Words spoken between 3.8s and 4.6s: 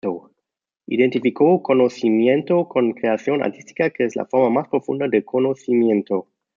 que es la forma